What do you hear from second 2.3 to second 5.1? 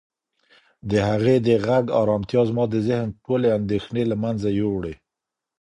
زما د ذهن ټولې اندېښنې له منځه یووړې.